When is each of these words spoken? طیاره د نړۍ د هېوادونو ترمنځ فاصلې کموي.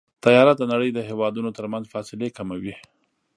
طیاره 0.23 0.53
د 0.57 0.61
نړۍ 0.71 0.89
د 0.93 0.99
هېوادونو 1.09 1.49
ترمنځ 1.57 1.85
فاصلې 1.93 2.29
کموي. 2.37 2.73